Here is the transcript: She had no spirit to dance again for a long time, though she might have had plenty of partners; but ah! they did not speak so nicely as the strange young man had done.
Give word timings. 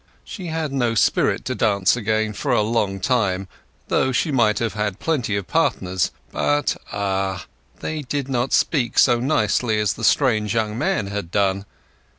She 0.23 0.47
had 0.47 0.71
no 0.73 0.95
spirit 0.95 1.45
to 1.45 1.53
dance 1.53 1.95
again 1.95 2.33
for 2.33 2.51
a 2.51 2.63
long 2.63 2.99
time, 2.99 3.47
though 3.87 4.11
she 4.11 4.31
might 4.31 4.57
have 4.57 4.73
had 4.73 4.97
plenty 4.99 5.35
of 5.35 5.45
partners; 5.45 6.09
but 6.31 6.75
ah! 6.91 7.45
they 7.81 8.01
did 8.01 8.27
not 8.27 8.51
speak 8.51 8.97
so 8.97 9.19
nicely 9.19 9.79
as 9.79 9.93
the 9.93 10.03
strange 10.03 10.55
young 10.55 10.75
man 10.75 11.05
had 11.05 11.29
done. 11.29 11.65